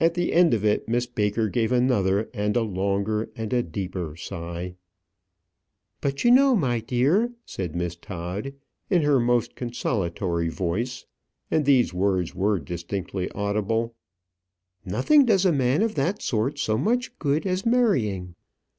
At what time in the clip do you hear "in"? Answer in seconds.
8.88-9.02